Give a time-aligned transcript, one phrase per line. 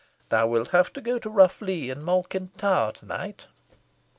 [0.29, 3.45] Thou wilt have to go to Rough Lee and Malkin Tower to night."